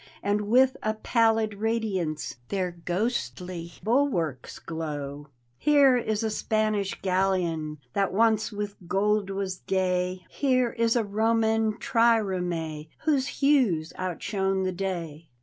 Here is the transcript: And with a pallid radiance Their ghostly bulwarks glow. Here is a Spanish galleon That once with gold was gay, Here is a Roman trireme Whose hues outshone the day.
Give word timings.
And 0.23 0.47
with 0.49 0.77
a 0.81 0.95
pallid 0.95 1.53
radiance 1.61 2.37
Their 2.47 2.71
ghostly 2.85 3.73
bulwarks 3.83 4.57
glow. 4.57 5.27
Here 5.59 5.95
is 5.95 6.23
a 6.23 6.31
Spanish 6.31 6.99
galleon 7.03 7.77
That 7.93 8.11
once 8.11 8.51
with 8.51 8.77
gold 8.87 9.29
was 9.29 9.59
gay, 9.67 10.25
Here 10.27 10.71
is 10.71 10.95
a 10.95 11.03
Roman 11.03 11.77
trireme 11.77 12.87
Whose 13.05 13.27
hues 13.27 13.93
outshone 13.95 14.63
the 14.63 14.71
day. 14.71 15.29